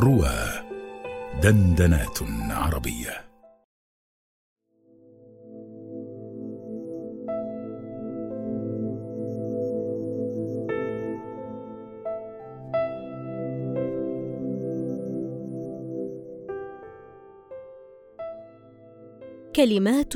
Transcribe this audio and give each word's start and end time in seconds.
روى 0.00 0.30
دندنات 1.42 2.18
عربية. 2.50 3.24
كلمات 19.56 20.14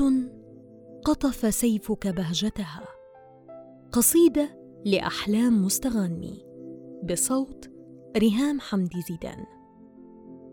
قطف 1.04 1.54
سيفك 1.54 2.06
بهجتها. 2.06 2.84
قصيدة 3.92 4.48
لأحلام 4.84 5.64
مستغانمي. 5.64 6.46
بصوت 7.04 7.70
ريهام 8.16 8.60
حمدي 8.60 9.02
زيدان. 9.08 9.57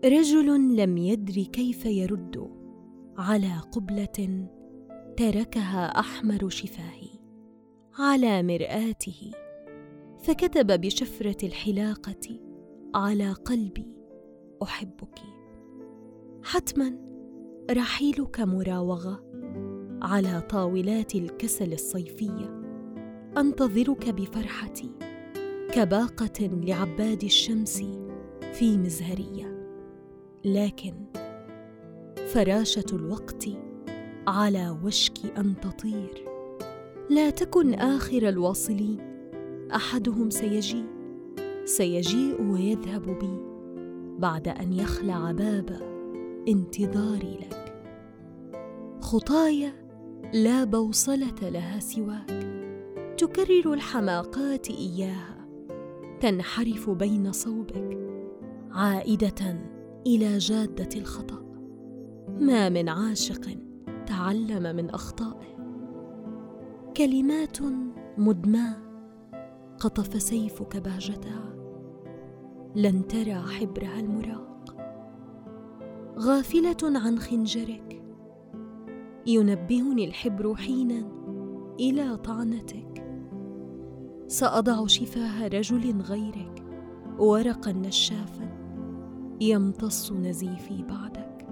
رجل 0.04 0.76
لم 0.76 0.96
يدر 0.96 1.42
كيف 1.42 1.86
يرد 1.86 2.50
على 3.18 3.60
قبلة 3.72 4.48
تركها 5.16 5.86
أحمر 6.00 6.48
شفاهي 6.48 7.08
على 7.98 8.42
مرآته 8.42 9.30
فكتب 10.22 10.80
بشفرة 10.80 11.46
الحلاقة 11.46 12.40
على 12.94 13.32
قلبي 13.32 13.96
أحبك. 14.62 15.18
حتما 16.44 16.98
رحيلك 17.70 18.40
مراوغة 18.40 19.24
على 20.02 20.40
طاولات 20.40 21.14
الكسل 21.14 21.72
الصيفية. 21.72 22.62
أنتظرك 23.38 24.10
بفرحتي 24.10 24.90
كباقة 25.72 26.46
لعباد 26.46 27.24
الشمس 27.24 27.82
في 28.52 28.78
مزهرية. 28.78 29.55
لكن 30.46 30.94
فراشه 32.26 32.84
الوقت 32.92 33.48
على 34.26 34.78
وشك 34.84 35.38
ان 35.38 35.60
تطير. 35.60 36.24
لا 37.10 37.30
تكن 37.30 37.74
آخر 37.74 38.28
الواصلين 38.28 38.98
أحدهم 39.74 40.30
سيجيء 40.30 40.86
سيجيء 41.64 42.42
ويذهب 42.42 43.18
بي 43.18 43.40
بعد 44.18 44.48
أن 44.48 44.72
يخلع 44.72 45.32
باب 45.32 45.80
انتظاري 46.48 47.38
لك. 47.40 47.74
خطايا 49.00 49.72
لا 50.34 50.64
بوصلة 50.64 51.40
لها 51.42 51.80
سواك. 51.80 52.46
تكرر 53.18 53.74
الحماقات 53.74 54.70
إياها. 54.70 55.48
تنحرف 56.20 56.90
بين 56.90 57.32
صوبك. 57.32 57.98
عائدة 58.70 59.75
إلى 60.06 60.38
جادة 60.38 60.88
الخطأ. 61.00 61.42
ما 62.40 62.68
من 62.68 62.88
عاشق 62.88 63.58
تعلم 64.06 64.76
من 64.76 64.90
أخطائه. 64.90 65.56
كلمات 66.96 67.58
مدماة 68.18 68.76
قطف 69.80 70.22
سيفك 70.22 70.76
بهجتها 70.76 71.56
لن 72.76 73.06
ترى 73.06 73.34
حبرها 73.34 74.00
المراق. 74.00 74.76
غافلة 76.18 76.76
عن 76.82 77.18
خنجرك. 77.18 78.02
ينبهني 79.26 80.04
الحبر 80.04 80.54
حينا 80.54 81.08
إلى 81.80 82.16
طعنتك. 82.16 83.06
سأضع 84.26 84.86
شفاه 84.86 85.48
رجل 85.48 86.00
غيرك 86.00 86.64
ورقا 87.18 87.72
نشافا. 87.72 88.55
يمتص 89.40 90.12
نزيفي 90.12 90.82
بعدك. 90.82 91.46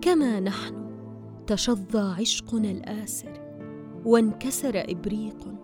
كما 0.00 0.40
نحن 0.40 0.92
تشظى 1.46 2.20
عشقنا 2.20 2.70
الآسر 2.70 3.56
وانكسر 4.04 4.72
إبريق 4.74 5.54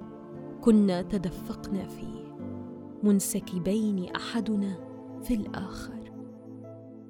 كنا 0.60 1.02
تدفقنا 1.02 1.86
فيه 1.86 2.36
منسكبين 3.02 4.08
أحدنا 4.16 4.78
في 5.22 5.34
الآخر. 5.34 6.12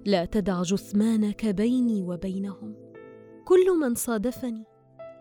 لا 0.06 0.24
تدع 0.24 0.62
جثمانك 0.62 1.46
بيني 1.46 2.02
وبينهم. 2.02 2.74
كل 3.44 3.78
من 3.80 3.94
صادفني 3.94 4.64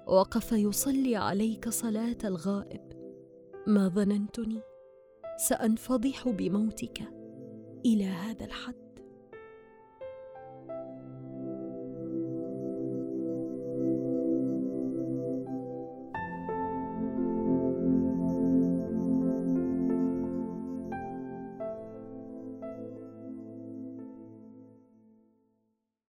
وقف 0.08 0.52
يصلي 0.52 1.16
عليك 1.16 1.70
صلاة 1.70 2.18
الغائب. 2.24 2.82
ما 3.68 3.88
ظننتني 3.88 4.62
سأنفضح 5.38 6.30
بموتك. 6.30 7.17
إلى 7.86 8.06
هذا 8.06 8.46
الحد. 8.46 8.87